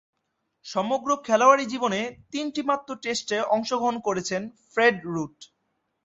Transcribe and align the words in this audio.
সমগ্র 0.65 1.09
খেলোয়াড়ী 1.25 1.65
জীবনে 1.65 1.99
তিনটিমাত্র 2.31 2.89
টেস্টে 3.03 3.37
অংশগ্রহণ 3.55 3.95
করেছেন 4.07 4.41
ফ্রেড 4.71 4.95
রুট। 5.05 5.35